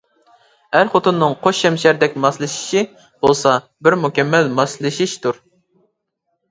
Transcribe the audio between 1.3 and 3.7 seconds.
قوش شەمشەردەك ماسلىشىشى بولسا